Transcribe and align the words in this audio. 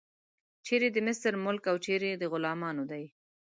چیرې 0.65 0.87
د 0.93 0.97
مصر 1.07 1.33
ملک 1.45 1.63
او 1.71 1.77
چیرې 1.85 2.11
د 2.17 2.23
غلامانو 2.31 2.83
دی. 2.91 3.03